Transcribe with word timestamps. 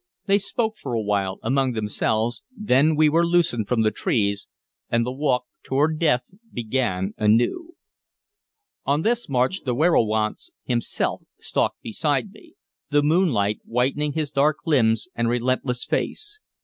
They 0.25 0.39
spoke 0.39 0.77
for 0.77 0.93
a 0.95 0.99
while 0.99 1.37
among 1.43 1.73
themselves; 1.73 2.41
then 2.57 2.95
we 2.95 3.07
were 3.07 3.23
loosed 3.23 3.55
from 3.67 3.83
the 3.83 3.91
trees, 3.91 4.47
and 4.89 5.05
the 5.05 5.11
walk 5.11 5.43
toward 5.61 5.99
death 5.99 6.23
began 6.51 7.13
anew. 7.19 7.75
On 8.83 9.03
this 9.03 9.29
march 9.29 9.61
the 9.61 9.75
werowance 9.75 10.49
himself 10.63 11.21
stalked 11.39 11.83
beside 11.83 12.31
me, 12.31 12.55
the 12.89 13.03
moonlight 13.03 13.59
whitening 13.63 14.13
his 14.13 14.31
dark 14.31 14.57
limbs 14.65 15.07
and 15.13 15.29
relentless 15.29 15.85
face. 15.85 16.41